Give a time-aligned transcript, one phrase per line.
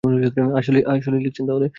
[0.59, 1.67] আসলেই লিখছেন তাহলে!